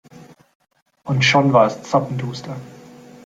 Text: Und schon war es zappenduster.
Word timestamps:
Und 1.03 1.23
schon 1.23 1.53
war 1.53 1.67
es 1.67 1.83
zappenduster. 1.83 2.55